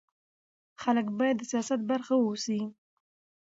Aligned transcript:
خلک 0.81 1.07
باید 1.17 1.35
د 1.39 1.41
سیاست 1.51 1.79
برخه 1.89 2.13
واوسي 2.17 2.59